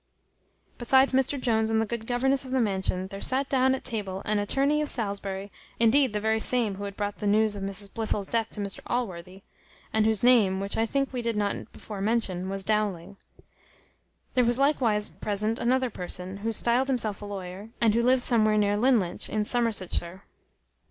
Besides 0.79 1.13
Mr 1.13 1.39
Jones 1.39 1.69
and 1.69 1.79
the 1.79 1.85
good 1.85 2.07
governess 2.07 2.43
of 2.43 2.49
the 2.49 2.59
mansion, 2.59 3.05
there 3.09 3.21
sat 3.21 3.47
down 3.49 3.75
at 3.75 3.83
table 3.83 4.23
an 4.25 4.39
attorney 4.39 4.81
of 4.81 4.89
Salisbury, 4.89 5.51
indeed 5.79 6.11
the 6.11 6.19
very 6.19 6.39
same 6.39 6.73
who 6.77 6.85
had 6.85 6.97
brought 6.97 7.19
the 7.19 7.27
news 7.27 7.55
of 7.55 7.61
Mrs 7.61 7.87
Blifil's 7.93 8.27
death 8.27 8.49
to 8.53 8.59
Mr 8.61 8.79
Allworthy, 8.87 9.43
and 9.93 10.07
whose 10.07 10.23
name, 10.23 10.59
which 10.59 10.75
I 10.75 10.87
think 10.87 11.13
we 11.13 11.21
did 11.21 11.37
not 11.37 11.71
before 11.71 12.01
mention, 12.01 12.49
was 12.49 12.63
Dowling: 12.63 13.17
there 14.33 14.43
was 14.43 14.57
likewise 14.57 15.07
present 15.07 15.59
another 15.59 15.91
person, 15.91 16.37
who 16.37 16.51
stiled 16.51 16.87
himself 16.87 17.21
a 17.21 17.25
lawyer, 17.25 17.69
and 17.79 17.93
who 17.93 18.01
lived 18.01 18.23
somewhere 18.23 18.57
near 18.57 18.77
Linlinch, 18.77 19.29
in 19.29 19.45
Somersetshire. 19.45 20.23